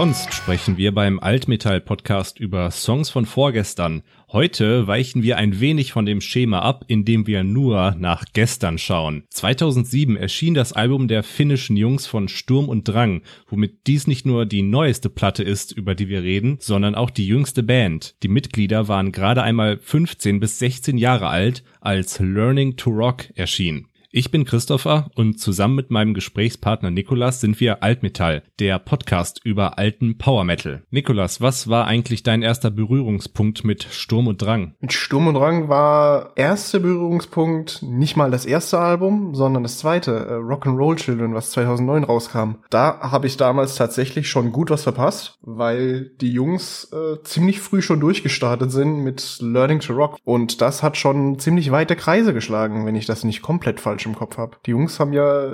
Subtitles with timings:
[0.00, 4.02] sonst sprechen wir beim Altmetall-Podcast über Songs von vorgestern.
[4.32, 9.24] Heute weichen wir ein wenig von dem Schema ab, indem wir nur nach gestern schauen.
[9.28, 14.46] 2007 erschien das Album der finnischen Jungs von Sturm und Drang, womit dies nicht nur
[14.46, 18.14] die neueste Platte ist, über die wir reden, sondern auch die jüngste Band.
[18.22, 23.89] Die Mitglieder waren gerade einmal 15 bis 16 Jahre alt, als Learning to Rock erschien.
[24.12, 29.78] Ich bin Christopher und zusammen mit meinem Gesprächspartner Nikolas sind wir Altmetall, der Podcast über
[29.78, 30.82] alten Power Metal.
[30.90, 34.74] Nikolas, was war eigentlich dein erster Berührungspunkt mit Sturm und Drang?
[34.88, 40.32] Sturm und Drang war erster Berührungspunkt nicht mal das erste Album, sondern das zweite, äh,
[40.32, 42.56] Rock'n'Roll Children, was 2009 rauskam.
[42.68, 47.80] Da habe ich damals tatsächlich schon gut was verpasst, weil die Jungs äh, ziemlich früh
[47.80, 52.86] schon durchgestartet sind mit Learning to Rock und das hat schon ziemlich weite Kreise geschlagen,
[52.86, 54.56] wenn ich das nicht komplett falsch falsch im Kopf habe.
[54.66, 55.50] Die Jungs haben ja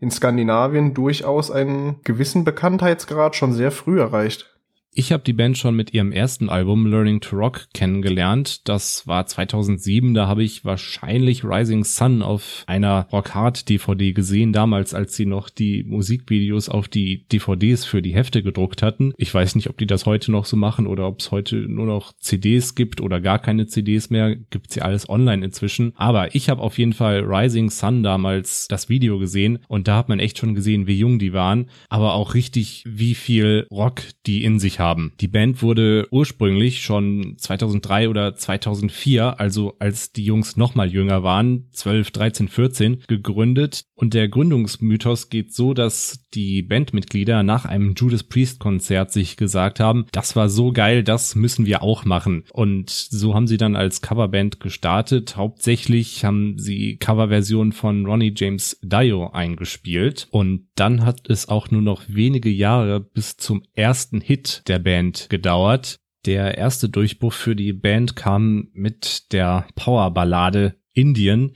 [0.00, 4.53] in Skandinavien durchaus einen gewissen Bekanntheitsgrad schon sehr früh erreicht.
[4.96, 8.68] Ich habe die Band schon mit ihrem ersten Album Learning to Rock kennengelernt.
[8.68, 10.14] Das war 2007.
[10.14, 15.26] Da habe ich wahrscheinlich Rising Sun auf einer Rock Hard DVD gesehen, damals, als sie
[15.26, 19.14] noch die Musikvideos auf die DVDs für die Hefte gedruckt hatten.
[19.16, 21.86] Ich weiß nicht, ob die das heute noch so machen oder ob es heute nur
[21.86, 24.36] noch CDs gibt oder gar keine CDs mehr.
[24.36, 25.92] Gibt's ja alles online inzwischen.
[25.96, 30.08] Aber ich habe auf jeden Fall Rising Sun damals das Video gesehen und da hat
[30.08, 34.44] man echt schon gesehen, wie jung die waren, aber auch richtig, wie viel Rock die
[34.44, 35.12] in sich haben haben.
[35.20, 41.22] Die Band wurde ursprünglich schon 2003 oder 2004, also als die Jungs noch mal jünger
[41.22, 43.84] waren, 12, 13, 14, gegründet.
[43.94, 49.80] Und der Gründungsmythos geht so, dass die Bandmitglieder nach einem Judas Priest Konzert sich gesagt
[49.80, 52.44] haben, das war so geil, das müssen wir auch machen.
[52.52, 55.36] Und so haben sie dann als Coverband gestartet.
[55.36, 60.28] Hauptsächlich haben sie Coverversionen von Ronnie James Dio eingespielt.
[60.30, 65.28] Und dann hat es auch nur noch wenige Jahre bis zum ersten Hit der Band
[65.30, 65.98] gedauert.
[66.26, 71.54] Der erste Durchbruch für die Band kam mit der Powerballade Indien,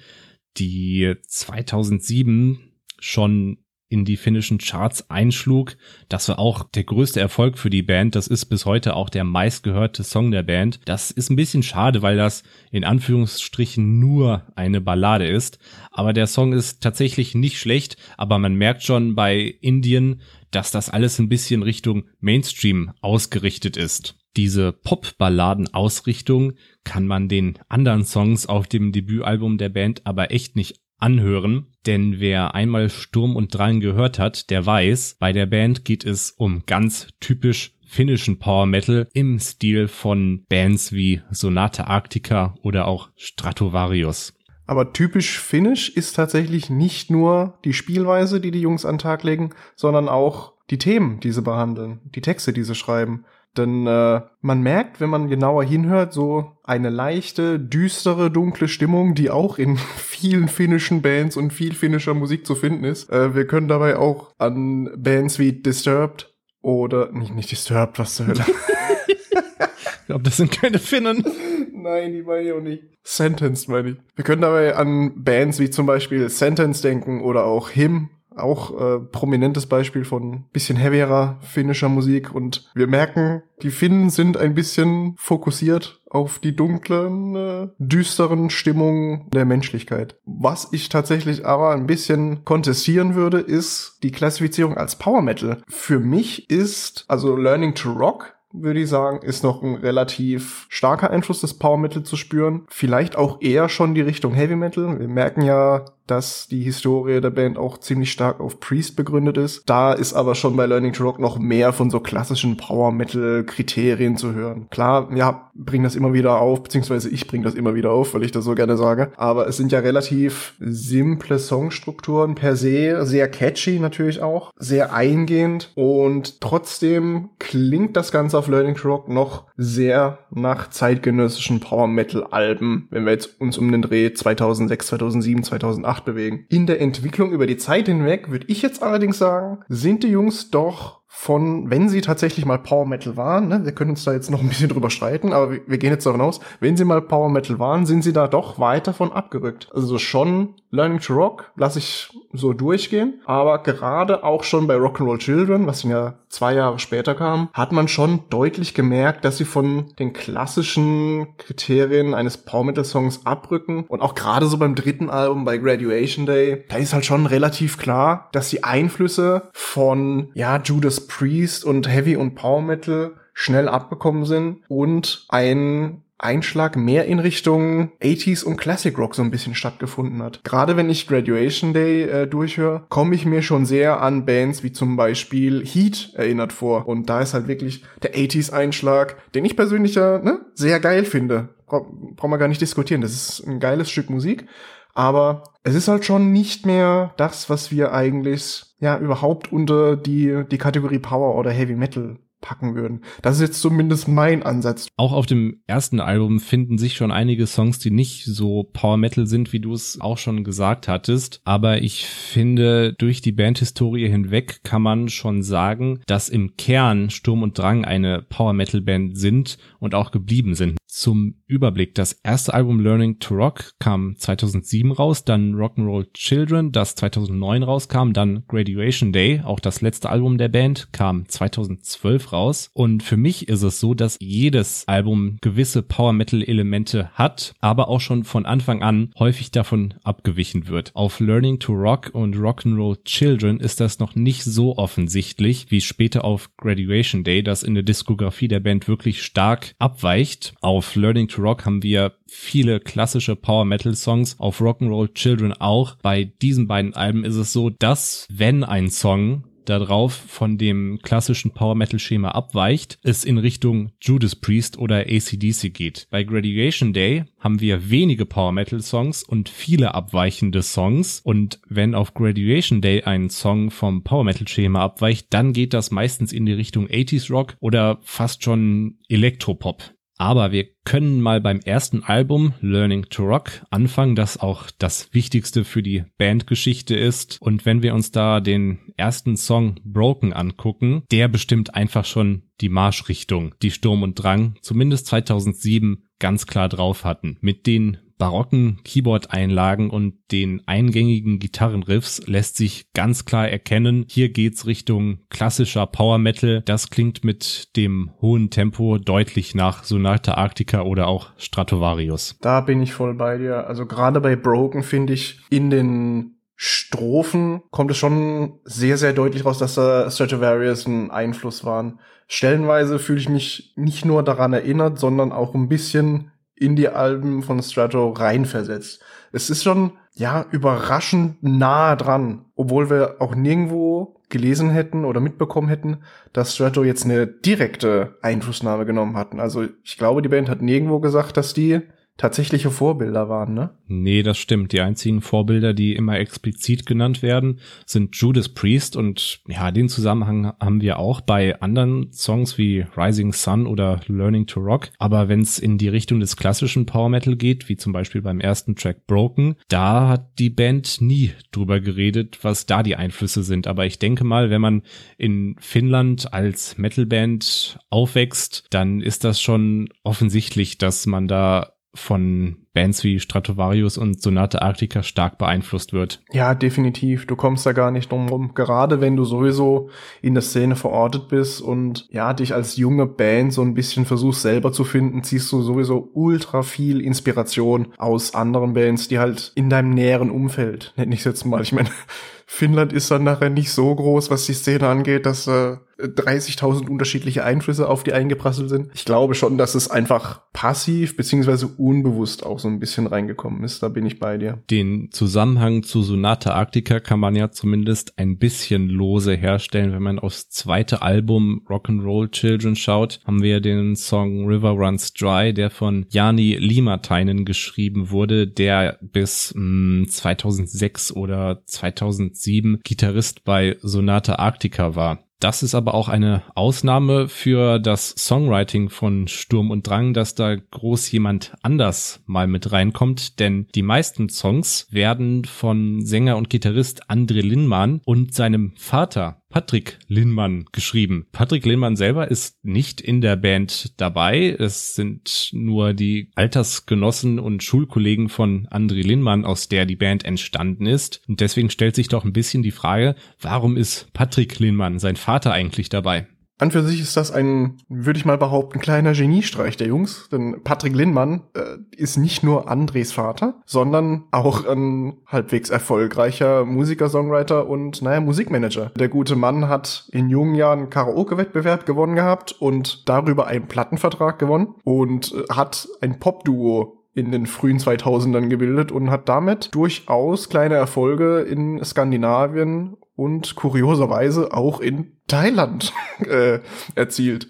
[0.59, 2.59] die 2007
[2.99, 5.76] schon in die finnischen Charts einschlug.
[6.09, 8.15] Das war auch der größte Erfolg für die Band.
[8.15, 10.81] Das ist bis heute auch der meistgehörte Song der Band.
[10.84, 15.59] Das ist ein bisschen schade, weil das in Anführungsstrichen nur eine Ballade ist.
[15.91, 17.97] Aber der Song ist tatsächlich nicht schlecht.
[18.16, 24.16] Aber man merkt schon bei Indien, dass das alles ein bisschen Richtung Mainstream ausgerichtet ist.
[24.37, 26.53] Diese Pop-Balladen-Ausrichtung
[26.84, 32.20] kann man den anderen Songs auf dem Debütalbum der Band aber echt nicht anhören, denn
[32.20, 36.64] wer einmal Sturm und Drang gehört hat, der weiß, bei der Band geht es um
[36.66, 44.34] ganz typisch finnischen Power Metal im Stil von Bands wie Sonata Arctica oder auch Stratovarius.
[44.66, 49.54] Aber typisch finnisch ist tatsächlich nicht nur die Spielweise, die die Jungs an Tag legen,
[49.75, 53.25] sondern auch die Themen, die sie behandeln, die Texte, die sie schreiben.
[53.59, 59.31] Denn äh, man merkt, wenn man genauer hinhört, so eine leichte, düstere, dunkle Stimmung, die
[59.31, 63.11] auch in vielen finnischen Bands und viel finnischer Musik zu finden ist.
[63.11, 66.33] Äh, wir können dabei auch an Bands wie Disturbed
[66.63, 68.45] oder nicht, nicht Disturbed, was zur Hölle.
[69.09, 71.25] ich glaube, das sind keine Finnen.
[71.73, 72.85] Nein, die meine ich auch nicht.
[73.03, 73.97] Sentence meine ich.
[74.17, 78.99] Wir können dabei an Bands wie zum Beispiel Sentence denken oder auch Him auch äh,
[78.99, 85.15] prominentes Beispiel von bisschen heavierer finnischer Musik und wir merken, die Finnen sind ein bisschen
[85.19, 90.16] fokussiert auf die dunklen, äh, düsteren Stimmungen der Menschlichkeit.
[90.25, 95.62] Was ich tatsächlich aber ein bisschen kontestieren würde, ist die Klassifizierung als Power Metal.
[95.69, 101.10] Für mich ist also Learning to Rock würde ich sagen, ist noch ein relativ starker
[101.10, 102.65] Einfluss des Power Metal zu spüren.
[102.69, 104.98] Vielleicht auch eher schon die Richtung Heavy Metal.
[104.98, 109.63] Wir merken ja, dass die Historie der Band auch ziemlich stark auf Priest begründet ist.
[109.66, 113.45] Da ist aber schon bei Learning to Rock noch mehr von so klassischen Power Metal
[113.45, 114.66] Kriterien zu hören.
[114.71, 118.22] Klar, ja, bring das immer wieder auf, beziehungsweise ich bring das immer wieder auf, weil
[118.22, 119.13] ich das so gerne sage.
[119.16, 125.72] Aber es sind ja relativ simple Songstrukturen per se, sehr catchy natürlich auch, sehr eingehend
[125.75, 132.25] und trotzdem klingt das Ganze auf Learning to Rock noch sehr nach zeitgenössischen Power Metal
[132.31, 136.47] Alben, wenn wir jetzt uns um den Dreh 2006, 2007, 2008 8 bewegen.
[136.48, 140.50] In der Entwicklung über die Zeit hinweg würde ich jetzt allerdings sagen, sind die Jungs
[140.50, 144.30] doch von, wenn sie tatsächlich mal Power Metal waren, ne, wir können uns da jetzt
[144.30, 147.03] noch ein bisschen drüber streiten, aber wir, wir gehen jetzt davon aus, wenn sie mal
[147.03, 149.68] Power Metal waren, sind sie da doch weit davon abgerückt.
[149.74, 155.18] Also schon Learning to Rock lasse ich so durchgehen, aber gerade auch schon bei Rock'n'Roll
[155.18, 159.86] Children, was ja zwei Jahre später kam, hat man schon deutlich gemerkt, dass sie von
[159.98, 163.84] den klassischen Kriterien eines Power Metal Songs abrücken.
[163.88, 167.78] Und auch gerade so beim dritten Album bei Graduation Day, da ist halt schon relativ
[167.78, 174.24] klar, dass die Einflüsse von ja Judas Priest und Heavy und Power Metal schnell abgekommen
[174.24, 180.22] sind und ein Einschlag mehr in Richtung 80s und Classic Rock so ein bisschen stattgefunden
[180.22, 180.42] hat.
[180.44, 184.72] Gerade wenn ich Graduation Day äh, durchhöre, komme ich mir schon sehr an Bands wie
[184.72, 186.88] zum Beispiel Heat erinnert vor.
[186.88, 191.04] Und da ist halt wirklich der 80s Einschlag, den ich persönlich ja ne, sehr geil
[191.04, 191.50] finde.
[191.66, 191.82] Bra
[192.16, 193.00] brauchen wir gar nicht diskutieren.
[193.00, 194.47] Das ist ein geiles Stück Musik.
[194.94, 200.42] Aber es ist halt schon nicht mehr das, was wir eigentlich ja überhaupt unter die,
[200.50, 203.03] die Kategorie Power oder Heavy Metal packen würden.
[203.23, 204.89] Das ist jetzt zumindest mein Ansatz.
[204.97, 209.27] Auch auf dem ersten Album finden sich schon einige Songs, die nicht so Power Metal
[209.27, 211.41] sind, wie du es auch schon gesagt hattest.
[211.45, 217.43] Aber ich finde, durch die Bandhistorie hinweg kann man schon sagen, dass im Kern Sturm
[217.43, 220.78] und Drang eine Power Metal Band sind und auch geblieben sind.
[220.89, 221.95] Zum Überblick.
[221.95, 228.13] Das erste Album Learning to Rock kam 2007 raus, dann Rock'n'Roll Children, das 2009 rauskam,
[228.15, 232.71] dann Graduation Day, auch das letzte Album der Band, kam 2012 raus.
[232.73, 237.89] Und für mich ist es so, dass jedes Album gewisse Power Metal Elemente hat, aber
[237.89, 240.93] auch schon von Anfang an häufig davon abgewichen wird.
[240.95, 246.25] Auf Learning to Rock und Rock'n'Roll Children ist das noch nicht so offensichtlich wie später
[246.25, 250.55] auf Graduation Day, das in der Diskografie der Band wirklich stark abweicht.
[250.63, 255.53] Auf auf Learning to Rock haben wir viele klassische Power Metal Songs, auf Rock'n'Roll Children
[255.54, 255.97] auch.
[256.02, 261.50] Bei diesen beiden Alben ist es so, dass wenn ein Song darauf von dem klassischen
[261.50, 266.07] Power Metal Schema abweicht, es in Richtung Judas Priest oder ACDC geht.
[266.11, 271.97] Bei Graduation Day haben wir wenige Power Metal Songs und viele abweichende Songs und wenn
[271.97, 276.47] auf Graduation Day ein Song vom Power Metal Schema abweicht, dann geht das meistens in
[276.47, 279.98] die Richtung 80s Rock oder fast schon Elektropop.
[280.18, 285.64] Aber wir können mal beim ersten Album Learning to Rock anfangen, das auch das Wichtigste
[285.64, 287.38] für die Bandgeschichte ist.
[287.40, 292.68] Und wenn wir uns da den ersten Song Broken angucken, der bestimmt einfach schon die
[292.68, 297.38] Marschrichtung, die Sturm und Drang, zumindest 2007 ganz klar drauf hatten.
[297.40, 304.66] Mit den barocken Keyboard-Einlagen und den eingängigen Gitarrenriffs lässt sich ganz klar erkennen, hier geht's
[304.66, 306.62] Richtung klassischer Power Metal.
[306.64, 312.37] Das klingt mit dem hohen Tempo deutlich nach Sonata Arctica oder auch Stratovarius.
[312.40, 313.66] Da bin ich voll bei dir.
[313.66, 319.44] Also gerade bei Broken finde ich in den Strophen kommt es schon sehr, sehr deutlich
[319.44, 322.00] raus, dass da Stratovarius ein Einfluss waren.
[322.26, 327.43] Stellenweise fühle ich mich nicht nur daran erinnert, sondern auch ein bisschen in die Alben
[327.43, 329.02] von Strato reinversetzt.
[329.33, 335.69] Es ist schon, ja, überraschend nah dran, obwohl wir auch nirgendwo gelesen hätten oder mitbekommen
[335.69, 335.99] hätten,
[336.33, 339.40] dass Strato jetzt eine direkte Einflussnahme genommen hatten.
[339.40, 341.81] Also ich glaube, die Band hat nirgendwo gesagt, dass die
[342.18, 343.70] tatsächliche Vorbilder waren, ne?
[343.87, 344.73] Nee, das stimmt.
[344.73, 350.52] Die einzigen Vorbilder, die immer explizit genannt werden, sind Judas Priest und ja, den Zusammenhang
[350.61, 354.90] haben wir auch bei anderen Songs wie Rising Sun oder Learning to Rock.
[354.99, 358.40] Aber wenn es in die Richtung des klassischen Power Metal geht, wie zum Beispiel beim
[358.40, 363.68] ersten Track Broken, da hat die Band nie drüber geredet, was da die Einflüsse sind.
[363.68, 364.82] Aber ich denke mal, wenn man
[365.18, 373.02] in Finnland als Metalband aufwächst, dann ist das schon offensichtlich, dass man da von Bands
[373.02, 376.23] wie Stratovarius und Sonate Arctica stark beeinflusst wird.
[376.33, 377.26] Ja, definitiv.
[377.26, 378.52] Du kommst da gar nicht drum rum.
[378.55, 379.90] Gerade wenn du sowieso
[380.23, 384.43] in der Szene verortet bist und ja, dich als junge Band so ein bisschen versuchst
[384.43, 389.69] selber zu finden, ziehst du sowieso ultra viel Inspiration aus anderen Bands, die halt in
[389.69, 391.62] deinem näheren Umfeld, nenne ich jetzt mal.
[391.62, 391.90] Ich meine,
[392.47, 397.45] Finnland ist dann nachher nicht so groß, was die Szene angeht, dass äh, 30.000 unterschiedliche
[397.45, 398.90] Einflüsse auf die eingeprasselt sind.
[398.95, 403.83] Ich glaube schon, dass es einfach passiv beziehungsweise unbewusst auch so ein bisschen reingekommen ist.
[403.83, 404.62] Da bin ich bei dir.
[404.71, 409.93] Den Zusammenhang zu Sonata Arctica kann man ja zumindest ein bisschen lose herstellen.
[409.93, 415.52] Wenn man aufs zweite Album Rock'n'Roll Children schaut, haben wir den Song River Runs Dry,
[415.52, 423.76] der von Jani Limateinen geschrieben wurde, der bis mh, hm, 2006 oder 2007 Gitarrist bei
[423.83, 425.19] Sonata Arctica war.
[425.40, 430.57] Das ist aber auch eine Ausnahme für das Songwriting von Sturm und Drang, dass da
[430.57, 437.09] groß jemand anders mal mit reinkommt, denn die meisten Songs werden von Sänger und Gitarrist
[437.09, 441.26] André Lindmann und seinem Vater Patrick Linmann geschrieben.
[441.33, 444.50] Patrick Linmann selber ist nicht in der Band dabei.
[444.50, 450.87] Es sind nur die Altersgenossen und Schulkollegen von André Linmann, aus der die Band entstanden
[450.87, 451.23] ist.
[451.28, 455.52] Und deswegen stellt sich doch ein bisschen die Frage, warum ist Patrick Linmann, sein Vater,
[455.52, 456.28] eigentlich dabei?
[456.58, 460.28] An für sich ist das ein, würde ich mal behaupten, kleiner Geniestreich der Jungs.
[460.30, 467.08] Denn Patrick Lindmann äh, ist nicht nur Andres Vater, sondern auch ein halbwegs erfolgreicher Musiker,
[467.08, 468.90] Songwriter und, naja, Musikmanager.
[468.96, 474.74] Der gute Mann hat in jungen Jahren Karaoke-Wettbewerb gewonnen gehabt und darüber einen Plattenvertrag gewonnen
[474.82, 480.76] und äh, hat ein Popduo in den frühen 2000ern gebildet und hat damit durchaus kleine
[480.76, 486.60] Erfolge in Skandinavien und kurioserweise auch in Thailand äh,
[486.94, 487.48] erzielt.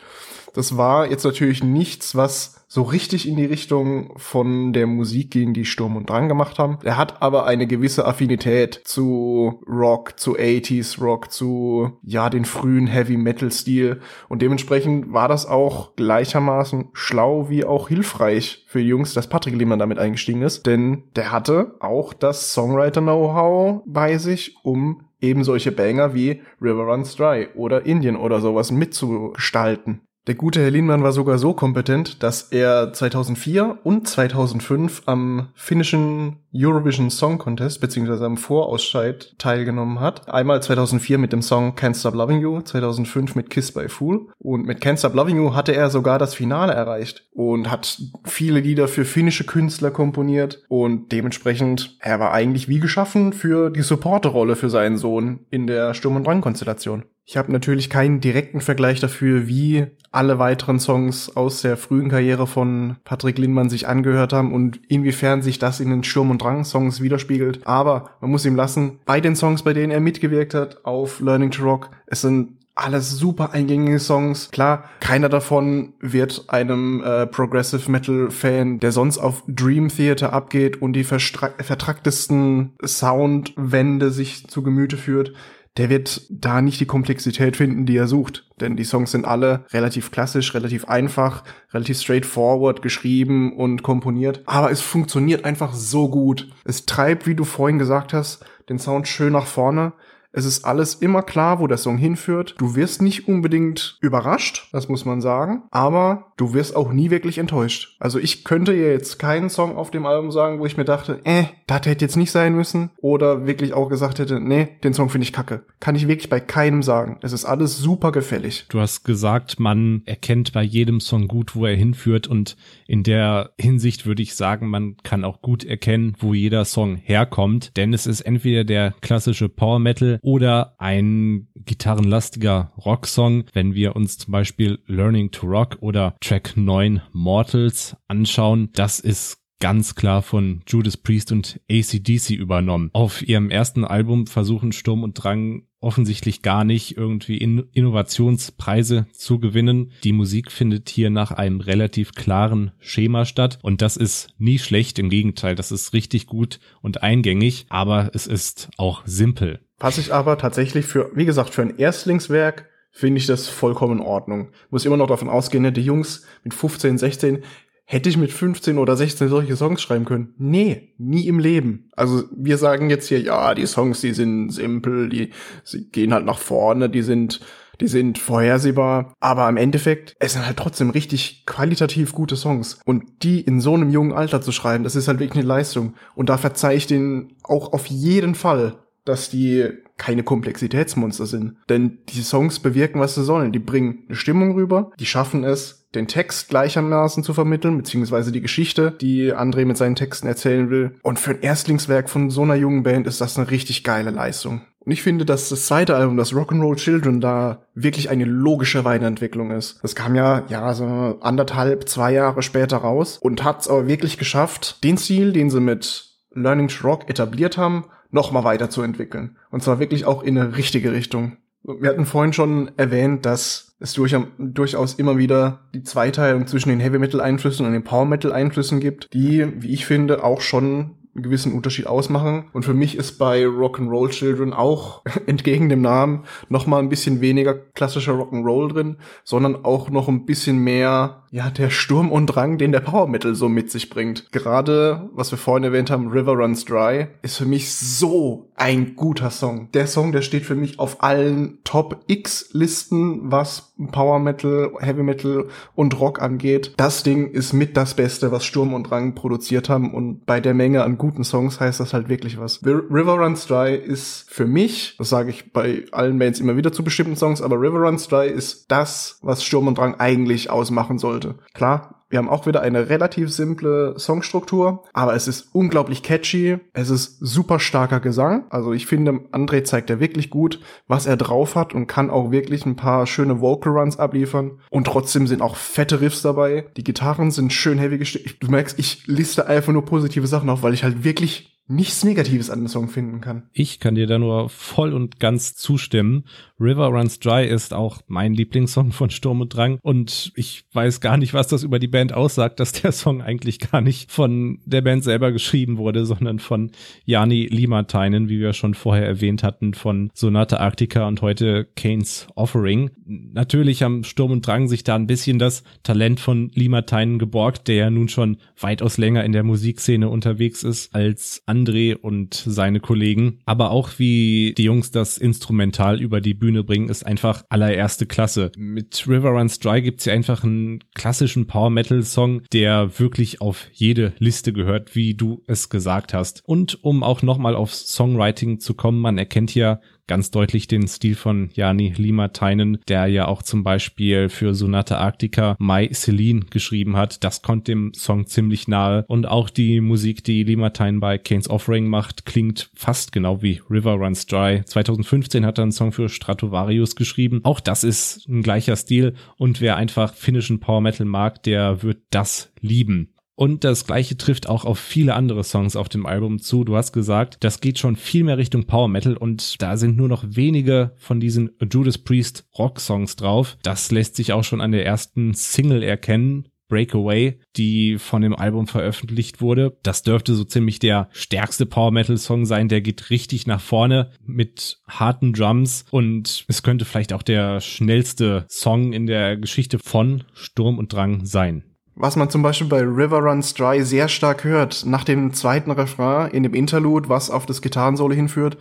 [0.54, 5.52] Das war jetzt natürlich nichts, was so richtig in die Richtung von der Musik ging,
[5.52, 6.78] die Sturm und Drang gemacht haben.
[6.84, 12.86] Er hat aber eine gewisse Affinität zu Rock, zu 80s Rock, zu, ja, den frühen
[12.86, 14.00] Heavy Metal Stil.
[14.28, 19.78] Und dementsprechend war das auch gleichermaßen schlau wie auch hilfreich für Jungs, dass Patrick Lehmann
[19.78, 20.66] damit eingestiegen ist.
[20.66, 27.16] Denn der hatte auch das Songwriter-Know-how bei sich, um eben solche Banger wie River Runs
[27.16, 30.07] Dry oder Indian oder sowas mitzugestalten.
[30.28, 36.40] Der gute Herr Lienmann war sogar so kompetent, dass er 2004 und 2005 am finnischen
[36.54, 40.28] Eurovision Song Contest beziehungsweise am Vorausscheid teilgenommen hat.
[40.28, 44.66] Einmal 2004 mit dem Song Can't Stop Loving You, 2005 mit Kiss by Fool und
[44.66, 48.86] mit Can't Stop Loving You hatte er sogar das Finale erreicht und hat viele Lieder
[48.86, 54.68] für finnische Künstler komponiert und dementsprechend er war eigentlich wie geschaffen für die Supporterrolle für
[54.68, 57.04] seinen Sohn in der Sturm und Drang Konstellation.
[57.30, 62.46] Ich habe natürlich keinen direkten Vergleich dafür, wie alle weiteren Songs aus der frühen Karriere
[62.46, 67.02] von Patrick Lindmann sich angehört haben und inwiefern sich das in den Sturm- und Drang-Songs
[67.02, 67.66] widerspiegelt.
[67.66, 71.50] Aber man muss ihm lassen, bei den Songs, bei denen er mitgewirkt hat auf Learning
[71.50, 74.50] to Rock, es sind alles super eingängige Songs.
[74.50, 80.80] Klar, keiner davon wird einem äh, Progressive Metal Fan, der sonst auf Dream Theater abgeht
[80.80, 85.34] und die vertracktesten Soundwände sich zu Gemüte führt,
[85.78, 88.44] der wird da nicht die Komplexität finden, die er sucht.
[88.60, 94.42] Denn die Songs sind alle relativ klassisch, relativ einfach, relativ straightforward geschrieben und komponiert.
[94.46, 96.48] Aber es funktioniert einfach so gut.
[96.64, 99.92] Es treibt, wie du vorhin gesagt hast, den Sound schön nach vorne.
[100.38, 102.54] Es ist alles immer klar, wo der Song hinführt.
[102.58, 107.38] Du wirst nicht unbedingt überrascht, das muss man sagen, aber du wirst auch nie wirklich
[107.38, 107.96] enttäuscht.
[107.98, 111.20] Also ich könnte ja jetzt keinen Song auf dem Album sagen, wo ich mir dachte,
[111.24, 115.10] äh, das hätte jetzt nicht sein müssen oder wirklich auch gesagt hätte, nee, den Song
[115.10, 115.64] finde ich kacke.
[115.80, 117.18] Kann ich wirklich bei keinem sagen.
[117.20, 118.66] Es ist alles super gefällig.
[118.68, 123.50] Du hast gesagt, man erkennt bei jedem Song gut, wo er hinführt und in der
[123.58, 128.06] Hinsicht würde ich sagen, man kann auch gut erkennen, wo jeder Song herkommt, denn es
[128.06, 134.78] ist entweder der klassische Power Metal oder ein gitarrenlastiger Rocksong, wenn wir uns zum Beispiel
[134.84, 138.68] Learning to Rock oder Track 9 Mortals anschauen.
[138.74, 142.90] Das ist ganz klar von Judas Priest und ACDC übernommen.
[142.92, 149.38] Auf ihrem ersten Album versuchen Sturm und Drang offensichtlich gar nicht irgendwie in Innovationspreise zu
[149.38, 149.92] gewinnen.
[150.04, 154.98] Die Musik findet hier nach einem relativ klaren Schema statt und das ist nie schlecht,
[154.98, 159.60] im Gegenteil, das ist richtig gut und eingängig, aber es ist auch simpel.
[159.78, 164.04] Was ich aber tatsächlich für, wie gesagt, für ein Erstlingswerk finde ich das vollkommen in
[164.04, 164.50] Ordnung.
[164.70, 167.44] Muss immer noch davon ausgehen, ne, die Jungs mit 15, 16,
[167.84, 170.34] hätte ich mit 15 oder 16 solche Songs schreiben können?
[170.36, 171.90] Nee, nie im Leben.
[171.96, 175.30] Also wir sagen jetzt hier, ja, die Songs, die sind simpel, die,
[175.72, 177.40] die gehen halt nach vorne, die sind,
[177.80, 182.80] die sind vorhersehbar, aber im Endeffekt, es sind halt trotzdem richtig qualitativ gute Songs.
[182.84, 185.94] Und die in so einem jungen Alter zu schreiben, das ist halt wirklich eine Leistung.
[186.14, 188.76] Und da verzeih ich denen auch auf jeden Fall
[189.08, 191.56] dass die keine Komplexitätsmonster sind.
[191.68, 193.52] Denn die Songs bewirken, was sie sollen.
[193.52, 198.42] Die bringen eine Stimmung rüber, die schaffen es, den Text gleichermaßen zu vermitteln, beziehungsweise die
[198.42, 200.92] Geschichte, die André mit seinen Texten erzählen will.
[201.02, 204.60] Und für ein Erstlingswerk von so einer jungen Band ist das eine richtig geile Leistung.
[204.80, 209.50] Und ich finde, dass das zweite Album, das Rock'n'Roll Children, da wirklich eine logische Weiterentwicklung
[209.50, 209.80] ist.
[209.82, 214.18] Das kam ja, ja, so anderthalb, zwei Jahre später raus und hat es aber wirklich
[214.18, 219.36] geschafft, den Stil, den sie mit Learning to Rock etabliert haben, noch mal weiterzuentwickeln.
[219.50, 221.36] Und zwar wirklich auch in eine richtige Richtung.
[221.62, 226.80] Wir hatten vorhin schon erwähnt, dass es durch, durchaus immer wieder die Zweiteilung zwischen den
[226.80, 230.97] Heavy Metal Einflüssen und den Power Metal Einflüssen gibt, die, wie ich finde, auch schon
[231.18, 232.44] einen gewissen Unterschied ausmachen.
[232.52, 237.20] Und für mich ist bei Rock'n'Roll Children auch entgegen dem Namen noch mal ein bisschen
[237.20, 242.58] weniger klassischer Rock'n'Roll drin, sondern auch noch ein bisschen mehr, ja, der Sturm und Drang,
[242.58, 244.30] den der Power Metal so mit sich bringt.
[244.32, 249.30] Gerade, was wir vorhin erwähnt haben, River Runs Dry, ist für mich so ein guter
[249.30, 249.70] Song.
[249.72, 255.02] Der Song, der steht für mich auf allen Top X Listen, was Power Metal, Heavy
[255.02, 256.74] Metal und Rock angeht.
[256.76, 260.54] Das Ding ist mit das Beste, was Sturm und Drang produziert haben und bei der
[260.54, 262.60] Menge an guten Songs heißt das halt wirklich was.
[262.64, 266.82] River Runs Dry ist für mich, das sage ich bei allen Bands immer wieder zu
[266.82, 271.36] bestimmten Songs, aber River Runs Dry ist das, was Sturm und Drang eigentlich ausmachen sollte.
[271.54, 276.58] Klar, wir haben auch wieder eine relativ simple Songstruktur, aber es ist unglaublich catchy.
[276.72, 278.46] Es ist super starker Gesang.
[278.50, 282.30] Also ich finde, André zeigt ja wirklich gut, was er drauf hat und kann auch
[282.30, 284.60] wirklich ein paar schöne Vocal Runs abliefern.
[284.70, 286.66] Und trotzdem sind auch fette Riffs dabei.
[286.76, 288.36] Die Gitarren sind schön heavy gestellt.
[288.40, 292.50] Du merkst, ich liste einfach nur positive Sachen auf, weil ich halt wirklich nichts Negatives
[292.50, 293.44] an dem Song finden kann.
[293.52, 296.24] Ich kann dir da nur voll und ganz zustimmen.
[296.58, 301.16] River Runs Dry ist auch mein Lieblingssong von Sturm und Drang und ich weiß gar
[301.16, 304.80] nicht, was das über die Band aussagt, dass der Song eigentlich gar nicht von der
[304.80, 306.72] Band selber geschrieben wurde, sondern von
[307.04, 312.90] Jani Limateinen, wie wir schon vorher erwähnt hatten, von Sonata Arctica und heute Kane's Offering.
[313.06, 317.76] Natürlich haben Sturm und Drang sich da ein bisschen das Talent von Limateinen geborgt, der
[317.76, 323.40] ja nun schon weitaus länger in der Musikszene unterwegs ist als André und seine Kollegen.
[323.44, 328.52] Aber auch wie die Jungs das Instrumental über die Bühne bringen, ist einfach allererste Klasse.
[328.56, 333.68] Mit River Runs Dry gibt's ja einfach einen klassischen Power Metal Song, der wirklich auf
[333.72, 336.42] jede Liste gehört, wie du es gesagt hast.
[336.44, 341.14] Und um auch nochmal aufs Songwriting zu kommen, man erkennt ja ganz deutlich den Stil
[341.14, 347.22] von Jani Limateinen, der ja auch zum Beispiel für Sonata Arctica My Celine geschrieben hat.
[347.22, 349.04] Das kommt dem Song ziemlich nahe.
[349.06, 353.92] Und auch die Musik, die Limatein bei Kane's Offering macht, klingt fast genau wie River
[353.92, 354.62] Runs Dry.
[354.64, 357.40] 2015 hat er einen Song für Stratovarius geschrieben.
[357.44, 359.14] Auch das ist ein gleicher Stil.
[359.36, 363.12] Und wer einfach finnischen Power Metal mag, der wird das lieben.
[363.38, 366.64] Und das gleiche trifft auch auf viele andere Songs auf dem Album zu.
[366.64, 370.08] Du hast gesagt, das geht schon viel mehr Richtung Power Metal und da sind nur
[370.08, 373.56] noch wenige von diesen Judas Priest Rock Songs drauf.
[373.62, 376.48] Das lässt sich auch schon an der ersten Single erkennen.
[376.66, 379.78] Breakaway, die von dem Album veröffentlicht wurde.
[379.84, 382.68] Das dürfte so ziemlich der stärkste Power Metal Song sein.
[382.68, 388.46] Der geht richtig nach vorne mit harten Drums und es könnte vielleicht auch der schnellste
[388.50, 391.62] Song in der Geschichte von Sturm und Drang sein
[392.00, 396.30] was man zum Beispiel bei River Runs Dry sehr stark hört, nach dem zweiten Refrain
[396.30, 398.56] in dem Interlude, was auf das Gitarrensolo hinführt,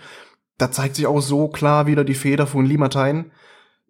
[0.57, 3.31] da zeigt sich auch so klar wieder die Feder von Limatein,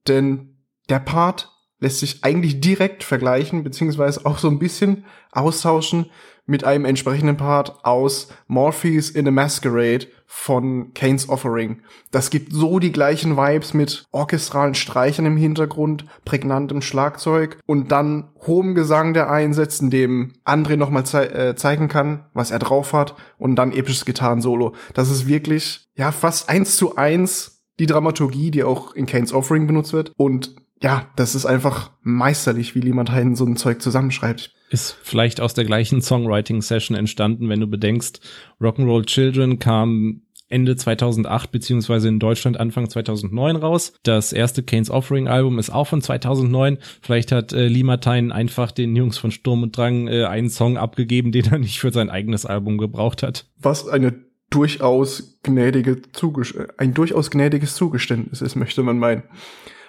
[0.08, 0.58] denn
[0.90, 6.08] der Part lässt sich eigentlich direkt vergleichen, beziehungsweise auch so ein bisschen austauschen
[6.48, 11.82] mit einem entsprechenden Part aus Morpheus in a Masquerade von Kane's Offering.
[12.12, 18.30] Das gibt so die gleichen Vibes mit orchestralen Streichern im Hintergrund, prägnantem Schlagzeug und dann
[18.46, 22.94] hohem Gesang, der einsetzt, in dem André nochmal ze äh, zeigen kann, was er drauf
[22.94, 24.74] hat und dann episches Gitarrensolo.
[24.94, 29.68] Das ist wirklich, ja, fast eins zu eins die Dramaturgie, die auch in Kane's Offering
[29.68, 34.54] benutzt wird und ja, das ist einfach meisterlich, wie jemand Heiden so ein Zeug zusammenschreibt.
[34.70, 38.20] Ist vielleicht aus der gleichen Songwriting-Session entstanden, wenn du bedenkst,
[38.62, 43.94] Rock'n'Roll Children kam Ende 2008 beziehungsweise in Deutschland Anfang 2009 raus.
[44.04, 46.78] Das erste Kane's Offering Album ist auch von 2009.
[47.02, 51.32] Vielleicht hat äh, Limatein einfach den Jungs von Sturm und Drang äh, einen Song abgegeben,
[51.32, 53.46] den er nicht für sein eigenes Album gebraucht hat.
[53.58, 54.16] Was eine
[54.50, 59.24] durchaus gnädige Zugest ein durchaus gnädiges Zugeständnis ist, möchte man meinen.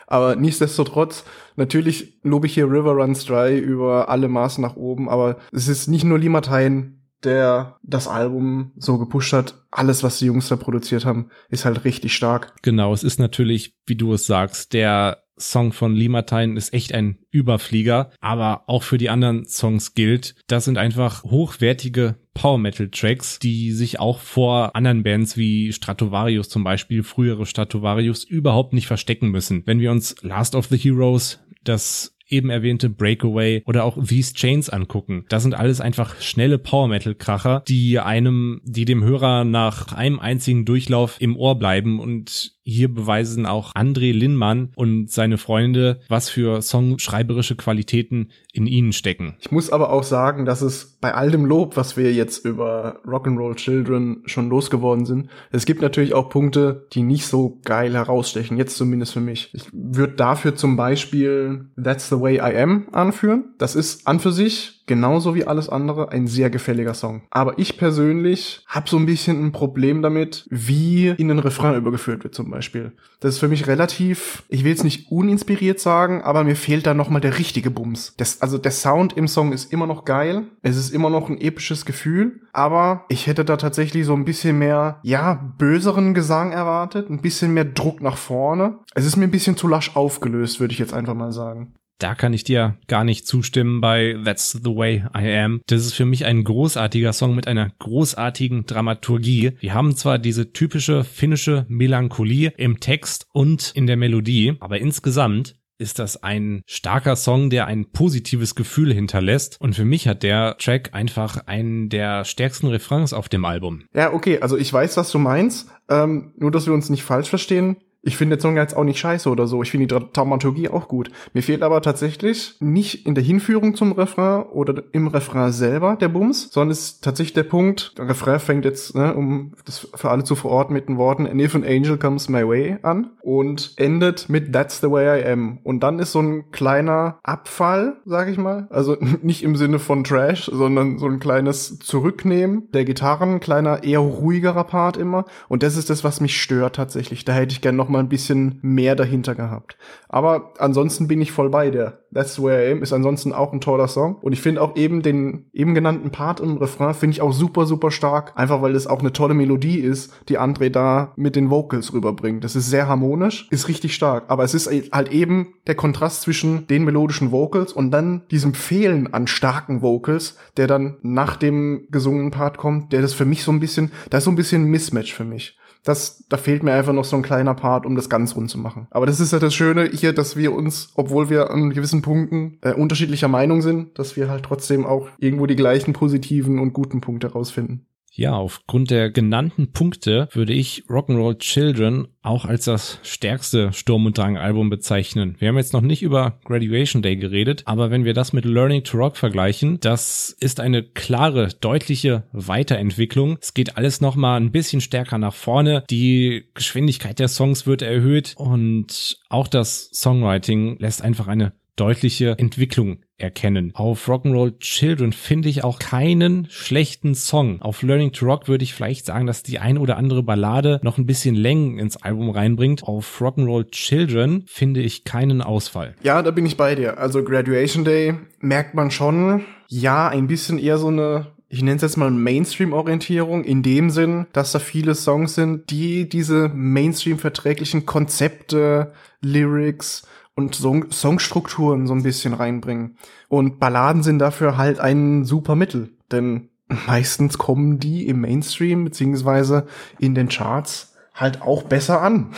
[0.09, 1.25] Aber nichtsdestotrotz,
[1.57, 5.87] natürlich lobe ich hier River Runs Dry über alle Maßen nach oben, aber es ist
[5.87, 9.67] nicht nur Limatein, der das Album so gepusht hat.
[9.71, 12.55] Alles, was die Jungs da produziert haben, ist halt richtig stark.
[12.63, 17.19] Genau, es ist natürlich, wie du es sagst, der Song von Limatein ist echt ein
[17.31, 23.41] Überflieger, aber auch für die anderen Songs gilt, das sind einfach hochwertige Power Metal Tracks,
[23.41, 29.31] die sich auch vor anderen Bands wie Stratovarius zum Beispiel, frühere Stratovarius, überhaupt nicht verstecken
[29.31, 29.67] müssen.
[29.67, 34.69] Wenn wir uns Last of the Heroes, das eben erwähnte Breakaway oder auch These Chains
[34.71, 35.25] angucken.
[35.29, 40.21] Das sind alles einfach schnelle Power Metal Kracher, die einem, die dem Hörer nach einem
[40.21, 46.29] einzigen Durchlauf im Ohr bleiben und hier beweisen auch André Linnmann und seine Freunde, was
[46.29, 49.37] für songschreiberische Qualitäten in ihnen stecken.
[49.41, 53.01] Ich muss aber auch sagen, dass es bei all dem Lob, was wir jetzt über
[53.07, 58.59] Rock'n'Roll Children schon losgeworden sind, es gibt natürlich auch Punkte, die nicht so geil herausstechen,
[58.59, 59.49] jetzt zumindest für mich.
[59.55, 63.55] Ich würde dafür zum Beispiel That's the Way I Am anführen.
[63.59, 67.23] Das ist an für sich genauso wie alles andere ein sehr gefälliger Song.
[67.31, 72.25] Aber ich persönlich habe so ein bisschen ein Problem damit, wie in den Refrain übergeführt
[72.25, 72.93] wird zum Beispiel.
[73.21, 76.95] Das ist für mich relativ, ich will es nicht uninspiriert sagen, aber mir fehlt da
[76.95, 78.15] nochmal der richtige Bums.
[78.17, 81.41] Das, also der Sound im Song ist immer noch geil, es ist immer noch ein
[81.41, 87.11] episches Gefühl, aber ich hätte da tatsächlich so ein bisschen mehr, ja, böseren Gesang erwartet,
[87.11, 88.79] ein bisschen mehr Druck nach vorne.
[88.95, 91.75] Es ist mir ein bisschen zu lasch aufgelöst, würde ich jetzt einfach mal sagen.
[91.99, 95.61] Da kann ich dir gar nicht zustimmen bei That's the Way I Am.
[95.67, 99.55] Das ist für mich ein großartiger Song mit einer großartigen Dramaturgie.
[99.59, 105.57] Wir haben zwar diese typische finnische Melancholie im Text und in der Melodie, aber insgesamt
[105.79, 109.61] ist das ein starker Song, der ein positives Gefühl hinterlässt.
[109.61, 113.85] Und für mich hat der Track einfach einen der stärksten Refrains auf dem Album.
[113.95, 115.69] Ja, okay, also ich weiß, was du meinst.
[115.89, 117.77] Ähm, nur, dass wir uns nicht falsch verstehen.
[118.09, 119.63] Ich finde den Song jetzt auch nicht scheiße oder so.
[119.63, 121.11] Ich finde die Dramaturgie auch gut.
[121.35, 126.09] Mir fehlt aber tatsächlich nicht in der Hinführung zum Refrain oder im Refrain selber der
[126.09, 130.25] Bums, sondern ist tatsächlich der Punkt, der Refrain fängt jetzt, ne, um das für alle
[130.25, 134.31] zu verorten mit den Worten And if an angel comes my way an und endet
[134.31, 135.59] mit That's the way I am.
[135.63, 138.69] Und dann ist so ein kleiner Abfall, sag ich mal.
[138.71, 143.99] Also nicht im Sinne von Trash, sondern so ein kleines Zurücknehmen der Gitarren, kleiner, eher
[143.99, 145.27] ruhigerer Part immer.
[145.49, 147.27] Und das ist das, was mich stört tatsächlich.
[147.27, 149.77] Da hätte ich gern noch noch mal ein bisschen mehr dahinter gehabt.
[150.09, 152.05] Aber ansonsten bin ich voll bei dir.
[152.15, 154.17] That's Where I Am ist ansonsten auch ein toller Song.
[154.17, 157.67] Und ich finde auch eben den eben genannten Part im Refrain finde ich auch super,
[157.67, 158.33] super stark.
[158.37, 162.45] Einfach weil es auch eine tolle Melodie ist, die André da mit den Vocals rüberbringt.
[162.45, 164.25] Das ist sehr harmonisch, ist richtig stark.
[164.29, 169.13] Aber es ist halt eben der Kontrast zwischen den melodischen Vocals und dann diesem Fehlen
[169.13, 173.53] an starken Vocals, der dann nach dem gesungenen Part kommt, der das für mich so
[173.53, 176.73] ein bisschen, da ist so ein bisschen ein Mismatch für mich das, da fehlt mir
[176.73, 178.87] einfach noch so ein kleiner Part, um das ganz rund zu machen.
[178.91, 182.59] Aber das ist ja das Schöne hier, dass wir uns, obwohl wir an gewissen Punkten
[182.63, 187.01] äh, unterschiedlicher Meinung sind, dass wir halt trotzdem auch irgendwo die gleichen positiven und guten
[187.01, 187.88] Punkte rausfinden.
[188.19, 194.19] Ja, aufgrund der genannten Punkte würde ich Rock'n'Roll Children auch als das stärkste Sturm- und
[194.19, 195.37] Drang-Album bezeichnen.
[195.39, 198.83] Wir haben jetzt noch nicht über Graduation Day geredet, aber wenn wir das mit Learning
[198.83, 203.39] to Rock vergleichen, das ist eine klare, deutliche Weiterentwicklung.
[203.41, 205.85] Es geht alles nochmal ein bisschen stärker nach vorne.
[205.89, 212.99] Die Geschwindigkeit der Songs wird erhöht und auch das Songwriting lässt einfach eine deutliche Entwicklung
[213.17, 213.73] erkennen.
[213.75, 217.61] Auf Rock'n'Roll Children finde ich auch keinen schlechten Song.
[217.63, 220.99] Auf Learning to Rock würde ich vielleicht sagen, dass die ein oder andere Ballade noch
[220.99, 222.85] ein bisschen Längen ins Album reinbringt.
[222.85, 225.95] Auf Rock'n'Roll Children finde ich keinen Ausfall.
[226.03, 226.99] Ja, da bin ich bei dir.
[226.99, 231.83] Also Graduation Day merkt man schon, ja, ein bisschen eher so eine ich nenne es
[231.83, 238.93] jetzt mal Mainstream-Orientierung in dem Sinn, dass da viele Songs sind, die diese Mainstream-verträglichen Konzepte,
[239.23, 240.07] Lyrics
[240.39, 242.97] und Song Songstrukturen so ein bisschen reinbringen.
[243.29, 246.51] Und Balladen sind dafür halt ein super Mittel, denn
[246.87, 249.67] meistens kommen die im Mainstream beziehungsweise
[249.99, 250.88] in den Charts
[251.21, 252.31] halt auch besser an.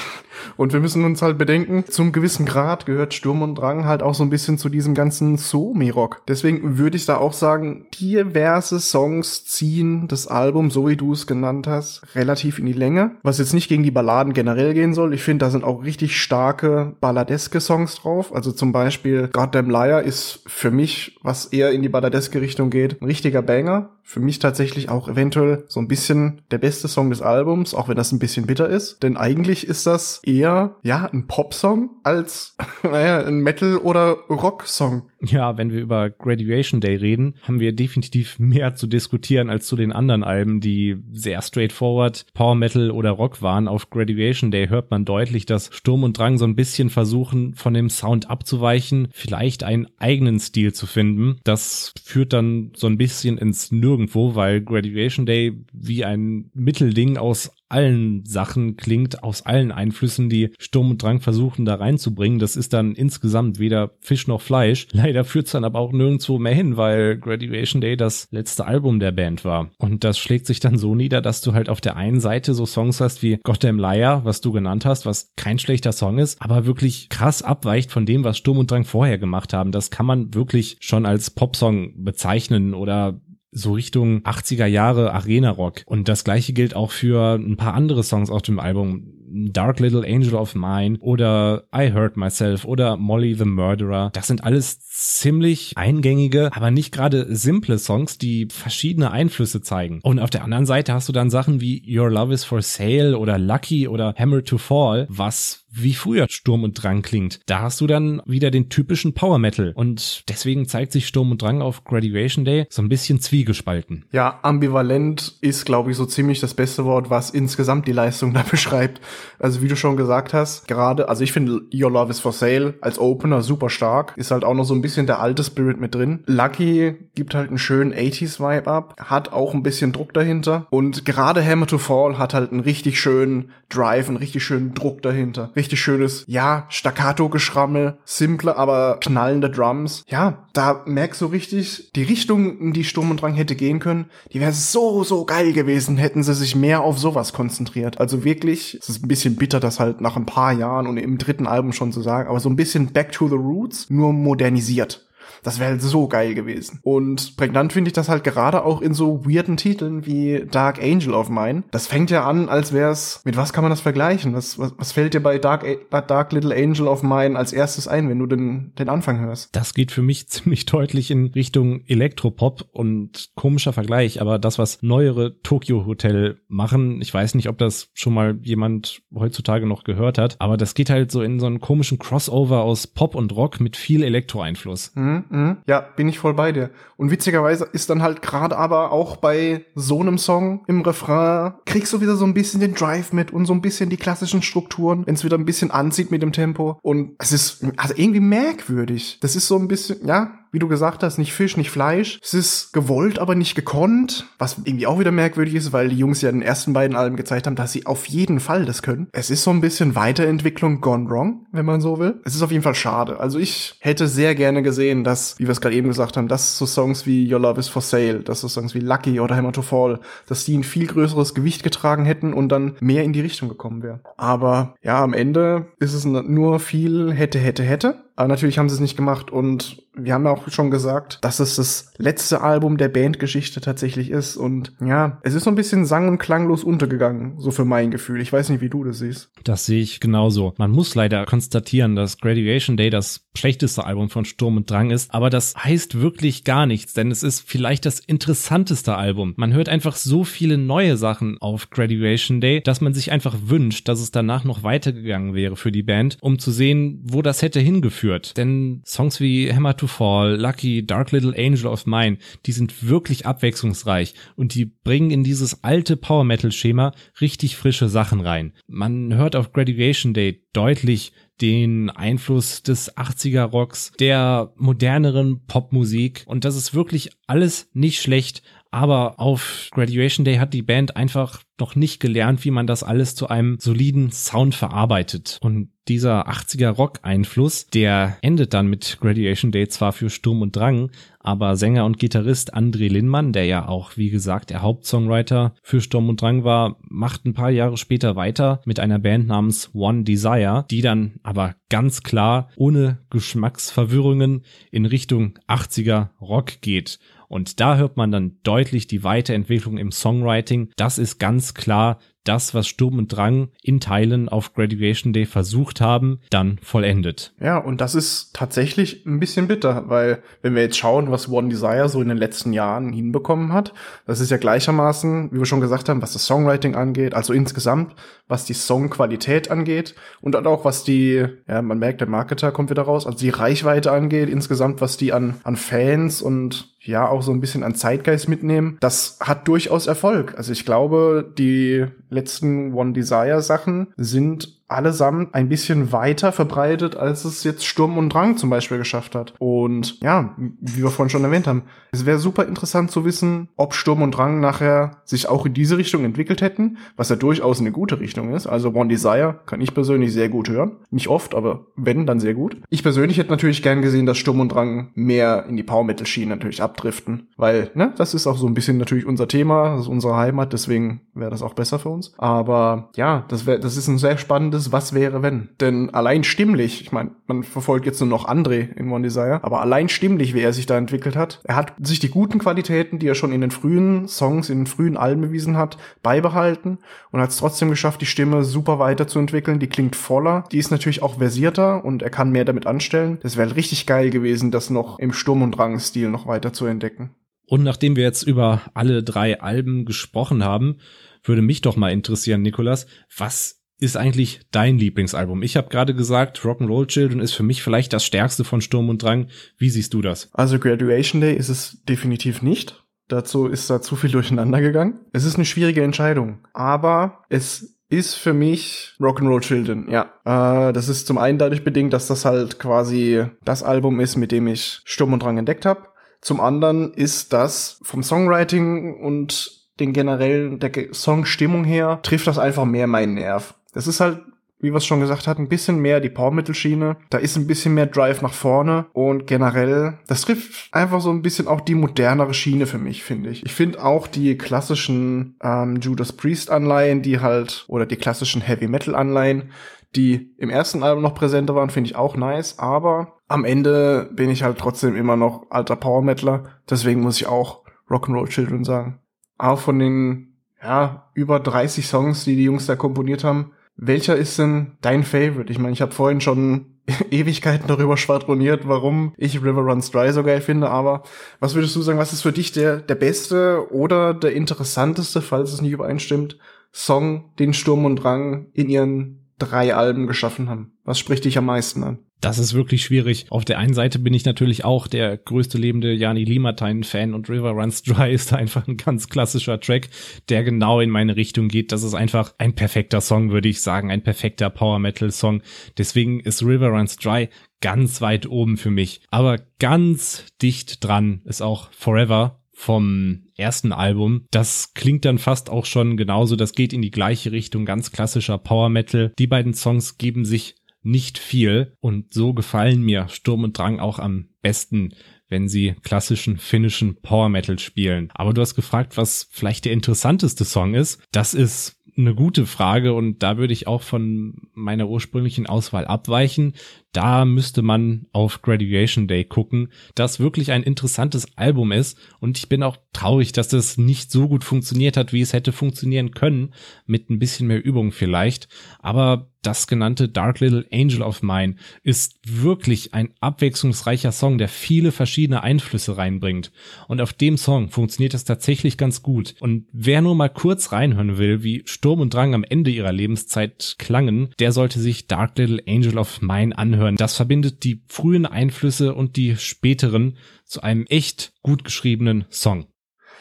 [0.57, 4.15] Und wir müssen uns halt bedenken, zum gewissen Grad gehört Sturm und Drang halt auch
[4.15, 6.23] so ein bisschen zu diesem ganzen Somi-Rock.
[6.29, 11.27] Deswegen würde ich da auch sagen, diverse Songs ziehen das Album, so wie du es
[11.27, 13.13] genannt hast, relativ in die Länge.
[13.23, 15.15] Was jetzt nicht gegen die Balladen generell gehen soll.
[15.15, 18.35] Ich finde, da sind auch richtig starke balladeske Songs drauf.
[18.35, 23.01] Also zum Beispiel Goddamn Liar ist für mich, was eher in die balladeske Richtung geht,
[23.01, 23.91] ein richtiger Banger.
[24.11, 27.95] Für mich tatsächlich auch eventuell so ein bisschen der beste Song des Albums, auch wenn
[27.95, 29.05] das ein bisschen bitter ist.
[29.05, 35.03] Denn eigentlich ist das eher, ja, ein Popsong als, naja, ein Metal- oder Rocksong.
[35.23, 39.77] Ja, wenn wir über Graduation Day reden, haben wir definitiv mehr zu diskutieren als zu
[39.77, 43.69] den anderen Alben, die sehr straightforward Power Metal oder Rock waren.
[43.69, 47.75] Auf Graduation Day hört man deutlich, dass Sturm und Drang so ein bisschen versuchen, von
[47.75, 51.39] dem Sound abzuweichen, vielleicht einen eigenen Stil zu finden.
[51.45, 54.00] Das führt dann so ein bisschen ins Nirgendwo,
[54.35, 60.91] weil Graduation Day wie ein Mittelding aus allen Sachen klingt, aus allen Einflüssen, die Sturm
[60.91, 62.39] und Drang versuchen da reinzubringen.
[62.39, 64.89] Das ist dann insgesamt weder Fisch noch Fleisch.
[64.93, 69.13] Leider führt's dann aber auch nirgendwo mehr hin, weil Graduation Day das letzte Album der
[69.13, 69.71] Band war.
[69.79, 72.67] Und das schlägt sich dann so nieder, dass du halt auf der einen Seite so
[72.67, 76.67] Songs hast wie Goddamn Liar, was du genannt hast, was kein schlechter Song ist, aber
[76.67, 79.71] wirklich krass abweicht von dem, was Sturm und Drang vorher gemacht haben.
[79.71, 83.21] Das kann man wirklich schon als Popsong bezeichnen oder
[83.53, 85.83] so Richtung 80er Jahre Arena Rock.
[85.87, 89.15] Und das gleiche gilt auch für ein paar andere Songs auf dem Album.
[89.31, 94.11] Dark Little Angel of Mine oder I Hurt Myself oder Molly the Murderer.
[94.13, 100.01] Das sind alles ziemlich eingängige, aber nicht gerade simple Songs, die verschiedene Einflüsse zeigen.
[100.03, 103.17] Und auf der anderen Seite hast du dann Sachen wie Your Love is for Sale
[103.19, 107.41] oder Lucky oder Hammer to Fall, was wie früher Sturm und Drang klingt.
[107.47, 111.43] Da hast du dann wieder den typischen Power Metal und deswegen zeigt sich Sturm und
[111.43, 114.05] Drang auf Graduation Day so ein bisschen zwiegespalten.
[114.13, 118.43] Ja, ambivalent ist, glaube ich, so ziemlich das beste Wort, was insgesamt die Leistung da
[118.51, 119.01] beschreibt.
[119.39, 122.75] Also wie du schon gesagt hast, gerade, also ich finde Your Love is for Sale
[122.81, 125.95] als Opener super stark, ist halt auch noch so ein bisschen der alte Spirit mit
[125.95, 126.25] drin.
[126.27, 131.05] Lucky gibt halt einen schönen 80s Vibe ab, hat auch ein bisschen Druck dahinter und
[131.05, 135.51] gerade Hammer to Fall hat halt einen richtig schönen Drive, einen richtig schönen Druck dahinter.
[135.55, 140.05] Richtig schönes, ja, Staccato-Geschrammel, simple, aber knallende Drums.
[140.09, 144.07] Ja, da merkst du richtig, die Richtung, in die Sturm und Drang hätte gehen können,
[144.33, 148.01] die wäre so, so geil gewesen, hätten sie sich mehr auf sowas konzentriert.
[148.01, 151.49] Also wirklich, es ist bisschen bitter, das halt nach ein paar Jahren und im dritten
[151.49, 155.05] Album schon zu sagen, aber so ein bisschen Back to the Roots, nur modernisiert.
[155.43, 156.81] Das wäre halt so geil gewesen.
[156.83, 161.15] Und prägnant finde ich das halt gerade auch in so weirden Titeln wie Dark Angel
[161.15, 161.65] of Mine.
[161.71, 164.35] Das fängt ja an, als wäre es, mit was kann man das vergleichen?
[164.35, 167.89] Was, was, was fällt dir bei Dark, bei Dark Little Angel of Mine als erstes
[167.89, 169.55] ein, wenn du den, den Anfang hörst?
[169.55, 174.83] Das geht für mich ziemlich deutlich in Richtung Elektropop und komischer Vergleich, aber das, was
[174.83, 180.19] neuere Tokyo Hotel machen, ich weiß nicht, ob das schon mal jemand heutzutage noch gehört
[180.19, 183.61] hat, aber das geht halt so in so einen komischen Crossover aus Pop und Rock
[183.61, 184.93] mit viel Elektroeinfluss.
[184.95, 185.25] Mhm.
[185.31, 185.59] Mhm.
[185.67, 186.71] Ja, bin ich voll bei dir.
[186.97, 191.93] Und witzigerweise ist dann halt gerade aber auch bei so einem Song im Refrain, kriegst
[191.93, 195.07] du wieder so ein bisschen den Drive mit und so ein bisschen die klassischen Strukturen,
[195.07, 196.79] wenn es wieder ein bisschen anzieht mit dem Tempo.
[196.83, 199.19] Und es ist also irgendwie merkwürdig.
[199.21, 202.19] Das ist so ein bisschen, ja, wie du gesagt hast, nicht Fisch, nicht Fleisch.
[202.23, 206.23] Es ist gewollt, aber nicht gekonnt, was irgendwie auch wieder merkwürdig ist, weil die Jungs
[206.23, 209.09] ja in den ersten beiden Alben gezeigt haben, dass sie auf jeden Fall das können.
[209.13, 212.21] Es ist so ein bisschen Weiterentwicklung gone wrong, wenn man so will.
[212.25, 213.21] Es ist auf jeden Fall schade.
[213.21, 216.59] Also ich hätte sehr gerne gesehen, dass, wie wir es gerade eben gesagt haben, dass
[216.59, 219.53] so Songs wie Your Love is for Sale, dass so Songs wie Lucky oder Hammer
[219.53, 223.21] to Fall, dass die ein viel größeres Gewicht getragen hätten und dann mehr in die
[223.21, 224.01] Richtung gekommen wären.
[224.17, 228.10] Aber ja, am Ende ist es nur viel hätte, hätte, hätte.
[228.21, 231.41] Aber natürlich haben sie es nicht gemacht und wir haben ja auch schon gesagt, dass
[231.41, 234.37] es das letzte Album der Bandgeschichte tatsächlich ist.
[234.37, 238.21] Und ja, es ist so ein bisschen sang- und klanglos untergegangen, so für mein Gefühl.
[238.21, 239.31] Ich weiß nicht, wie du das siehst.
[239.43, 240.53] Das sehe ich genauso.
[240.59, 245.15] Man muss leider konstatieren, dass Graduation Day das schlechteste Album von Sturm und Drang ist,
[245.15, 249.33] aber das heißt wirklich gar nichts, denn es ist vielleicht das interessanteste Album.
[249.39, 253.89] Man hört einfach so viele neue Sachen auf Graduation Day, dass man sich einfach wünscht,
[253.89, 257.61] dass es danach noch weitergegangen wäre für die Band, um zu sehen, wo das hätte
[257.61, 258.37] hingeführt geführt.
[258.37, 263.27] Denn Songs wie Hammer to Fall, Lucky, Dark Little Angel of Mine, die sind wirklich
[263.27, 268.53] abwechslungsreich und die bringen in dieses alte Power Metal Schema richtig frische Sachen rein.
[268.67, 276.45] Man hört auf Graduation Day deutlich den Einfluss des 80er Rocks, der moderneren Popmusik und
[276.45, 281.75] das ist wirklich alles nicht schlecht, aber auf Graduation Day hat die Band einfach noch
[281.77, 285.39] nicht gelernt, wie man das alles zu einem soliden Sound verarbeitet.
[285.43, 290.91] Und dieser 80er Rock-Einfluss, der endet dann mit Graduation Day zwar für Sturm und Drang,
[291.19, 296.09] aber Sänger und Gitarrist André Linnmann, der ja auch, wie gesagt, der Hauptsongwriter für Sturm
[296.09, 300.65] und Drang war, macht ein paar Jahre später weiter mit einer Band namens One Desire,
[300.71, 307.01] die dann aber ganz klar ohne Geschmacksverwirrungen in Richtung 80er Rock geht.
[307.31, 310.71] Und da hört man dann deutlich die Weiterentwicklung im Songwriting.
[310.77, 315.81] Das ist ganz klar das, was Sturm und Drang in Teilen auf Graduation Day versucht
[315.81, 317.33] haben, dann vollendet.
[317.41, 321.49] Ja, und das ist tatsächlich ein bisschen bitter, weil wenn wir jetzt schauen, was One
[321.49, 323.73] Desire so in den letzten Jahren hinbekommen hat,
[324.07, 327.95] das ist ja gleichermaßen, wie wir schon gesagt haben, was das Songwriting angeht, also insgesamt,
[328.31, 332.83] was die Songqualität angeht und auch was die, ja, man merkt, der Marketer kommt wieder
[332.83, 337.33] raus, also die Reichweite angeht, insgesamt, was die an, an Fans und ja auch so
[337.33, 340.35] ein bisschen an Zeitgeist mitnehmen, das hat durchaus Erfolg.
[340.37, 347.25] Also ich glaube, die letzten One Desire Sachen sind allesamt ein bisschen weiter verbreitet, als
[347.25, 349.35] es jetzt Sturm und Drang zum Beispiel geschafft hat.
[349.39, 353.75] Und ja, wie wir vorhin schon erwähnt haben, es wäre super interessant zu wissen, ob
[353.75, 357.73] Sturm und Drang nachher sich auch in diese Richtung entwickelt hätten, was ja durchaus eine
[357.73, 358.47] gute Richtung ist.
[358.47, 360.77] Also One Desire kann ich persönlich sehr gut hören.
[360.91, 362.57] Nicht oft, aber wenn, dann sehr gut.
[362.69, 366.07] Ich persönlich hätte natürlich gern gesehen, dass Sturm und Drang mehr in die Power Metal
[366.07, 369.83] Schiene natürlich abdriften, weil, ne, das ist auch so ein bisschen natürlich unser Thema, das
[369.83, 372.13] ist unsere Heimat, deswegen wäre das auch besser für uns.
[372.19, 375.49] Aber ja, das wäre, das ist ein sehr spannendes ist, was wäre wenn.
[375.61, 379.61] Denn allein stimmlich, ich meine, man verfolgt jetzt nur noch André in One Desire, aber
[379.61, 383.09] allein stimmlich, wie er sich da entwickelt hat, er hat sich die guten Qualitäten, die
[383.09, 386.79] er schon in den frühen Songs, in den frühen Alben bewiesen hat, beibehalten
[387.11, 389.59] und hat es trotzdem geschafft, die Stimme super weiterzuentwickeln.
[389.59, 393.19] Die klingt voller, die ist natürlich auch versierter und er kann mehr damit anstellen.
[393.23, 397.11] Das wäre richtig geil gewesen, das noch im Sturm- und Drang-Stil noch weiter zu entdecken.
[397.47, 400.77] Und nachdem wir jetzt über alle drei Alben gesprochen haben,
[401.25, 405.43] würde mich doch mal interessieren, Nikolas, was ist eigentlich dein Lieblingsalbum?
[405.43, 409.03] Ich habe gerade gesagt, Rock'n'Roll Children ist für mich vielleicht das stärkste von Sturm und
[409.03, 409.29] Drang.
[409.59, 410.29] Wie siehst du das?
[410.33, 412.85] Also Graduation Day ist es definitiv nicht.
[413.09, 415.01] Dazu ist da zu viel durcheinander gegangen.
[415.13, 420.13] Es ist eine schwierige Entscheidung, aber es ist für mich Rock'n'Roll Children, ja.
[420.25, 424.31] Äh, das ist zum einen dadurch bedingt, dass das halt quasi das Album ist, mit
[424.31, 425.89] dem ich Sturm und Drang entdeckt habe.
[426.21, 432.67] Zum anderen ist das vom Songwriting und den generellen, der Songstimmung her, trifft das einfach
[432.67, 433.55] mehr meinen Nerv.
[433.73, 434.21] Das ist halt
[434.61, 436.97] wie wir es schon gesagt hatten, ein bisschen mehr die Powermittelschiene.
[437.09, 441.23] Da ist ein bisschen mehr Drive nach vorne und generell, das trifft einfach so ein
[441.23, 443.45] bisschen auch die modernere Schiene für mich, finde ich.
[443.45, 448.69] Ich finde auch die klassischen ähm, Judas Priest Anleihen, die halt, oder die klassischen Heavy
[448.69, 449.51] Metal Anleihen,
[449.97, 454.31] die im ersten Album noch präsenter waren, finde ich auch nice, aber am Ende bin
[454.31, 459.01] ich halt trotzdem immer noch alter Power Metaler, deswegen muss ich auch Rock'n'Roll Children sagen.
[459.39, 464.39] Auch von den, ja, über 30 Songs, die die Jungs da komponiert haben, welcher ist
[464.39, 465.51] denn dein Favorite?
[465.51, 466.67] Ich meine, ich habe vorhin schon
[467.11, 471.03] Ewigkeiten darüber schwadroniert, warum ich River Runs Dry so geil finde, aber
[471.41, 475.53] was würdest du sagen, was ist für dich der, der beste oder der interessanteste, falls
[475.53, 476.39] es nicht übereinstimmt,
[476.73, 480.73] Song, den Sturm und Drang in ihren drei Alben geschaffen haben?
[480.85, 481.99] Was spricht dich am meisten an?
[482.21, 483.27] Das ist wirklich schwierig.
[483.31, 487.51] Auf der einen Seite bin ich natürlich auch der größte lebende Jani Limatein-Fan und River
[487.51, 489.89] Runs Dry ist einfach ein ganz klassischer Track,
[490.29, 491.73] der genau in meine Richtung geht.
[491.73, 495.43] Das ist einfach ein perfekter Song, würde ich sagen, ein perfekter Power Metal Song.
[495.79, 497.29] Deswegen ist River Runs Dry
[497.61, 499.01] ganz weit oben für mich.
[499.11, 504.27] Aber ganz dicht dran ist auch Forever vom ersten Album.
[504.31, 506.37] Das klingt dann fast auch schon genauso.
[506.37, 509.15] Das geht in die gleiche Richtung, ganz klassischer Power Metal.
[509.19, 513.99] Die beiden Songs geben sich nicht viel und so gefallen mir Sturm und Drang auch
[513.99, 514.95] am besten,
[515.29, 518.11] wenn sie klassischen finnischen Power Metal spielen.
[518.15, 521.01] Aber du hast gefragt, was vielleicht der interessanteste Song ist.
[521.13, 526.55] Das ist eine gute Frage und da würde ich auch von meiner ursprünglichen Auswahl abweichen.
[526.93, 532.49] Da müsste man auf Graduation Day gucken, das wirklich ein interessantes Album ist und ich
[532.49, 536.55] bin auch traurig, dass das nicht so gut funktioniert hat, wie es hätte funktionieren können,
[536.87, 538.49] mit ein bisschen mehr Übung vielleicht,
[538.81, 544.93] aber das genannte Dark Little Angel of Mine ist wirklich ein abwechslungsreicher Song, der viele
[544.93, 546.53] verschiedene Einflüsse reinbringt.
[546.89, 549.35] Und auf dem Song funktioniert das tatsächlich ganz gut.
[549.41, 553.77] Und wer nur mal kurz reinhören will, wie Sturm und Drang am Ende ihrer Lebenszeit
[553.79, 556.97] klangen, der sollte sich Dark Little Angel of Mine anhören.
[556.97, 562.67] Das verbindet die frühen Einflüsse und die späteren zu einem echt gut geschriebenen Song.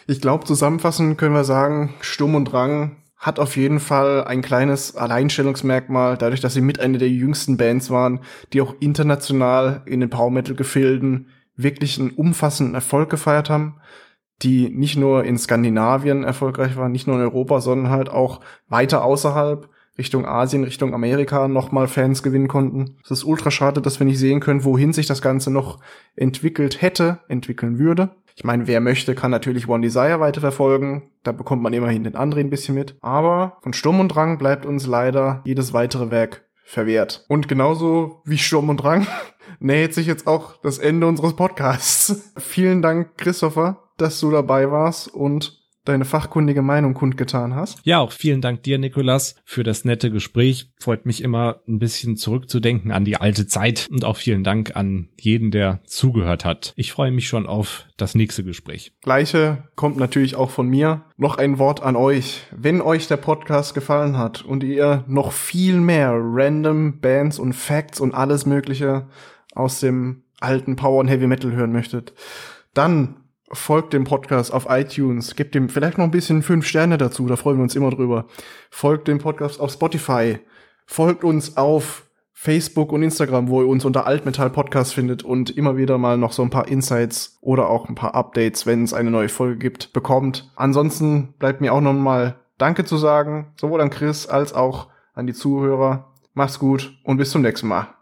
[0.08, 4.96] Ich glaube, zusammenfassend können wir sagen, Sturm und Drang hat auf jeden Fall ein kleines
[4.96, 8.22] Alleinstellungsmerkmal, dadurch, dass sie mit einer der jüngsten Bands waren,
[8.54, 11.28] die auch international in den Power Metal Gefilden
[11.58, 13.82] wirklich einen umfassenden Erfolg gefeiert haben,
[14.42, 19.04] die nicht nur in Skandinavien erfolgreich waren, nicht nur in Europa, sondern halt auch weiter
[19.04, 19.70] außerhalb.
[19.98, 22.96] Richtung Asien, Richtung Amerika nochmal Fans gewinnen konnten.
[23.04, 25.80] Es ist ultra schade, dass wir nicht sehen können, wohin sich das Ganze noch
[26.16, 28.12] entwickelt hätte, entwickeln würde.
[28.40, 31.12] Ich meine, wer möchte, kann natürlich One Desire weiterverfolgen.
[31.24, 32.96] Da bekommt man immerhin den André ein bisschen mit.
[33.02, 37.26] Aber von Sturm und Drang bleibt uns leider jedes weitere Werk verwehrt.
[37.28, 39.06] Und genauso wie Sturm und Drang
[39.60, 42.32] näht sich jetzt auch das Ende unseres Podcasts.
[42.38, 47.80] Vielen Dank, Christopher, dass du dabei warst und deine fachkundige Meinung kundgetan hast.
[47.84, 50.72] Ja, auch vielen Dank dir, Nikolas, für das nette Gespräch.
[50.80, 55.10] Freut mich immer ein bisschen zurückzudenken an die alte Zeit und auch vielen Dank an
[55.20, 56.74] jeden, der zugehört hat.
[56.76, 58.94] Ich freue mich schon auf das nächste Gespräch.
[59.02, 61.06] Gleiche kommt natürlich auch von mir.
[61.18, 62.44] Noch ein Wort an euch.
[62.56, 68.00] Wenn euch der Podcast gefallen hat und ihr noch viel mehr random Bands und Facts
[68.00, 69.08] und alles Mögliche
[69.56, 72.14] aus dem alten Power und Heavy Metal hören möchtet,
[72.74, 73.16] dann
[73.52, 77.36] folgt dem Podcast auf iTunes, gebt dem vielleicht noch ein bisschen fünf Sterne dazu, da
[77.36, 78.26] freuen wir uns immer drüber.
[78.70, 80.40] Folgt dem Podcast auf Spotify,
[80.86, 82.06] folgt uns auf
[82.42, 86.32] Facebook und Instagram, wo ihr uns unter Altmetall Podcast findet und immer wieder mal noch
[86.32, 89.92] so ein paar Insights oder auch ein paar Updates, wenn es eine neue Folge gibt,
[89.92, 90.50] bekommt.
[90.56, 95.28] Ansonsten bleibt mir auch noch mal Danke zu sagen, sowohl an Chris als auch an
[95.28, 96.14] die Zuhörer.
[96.34, 97.99] Macht's gut und bis zum nächsten Mal.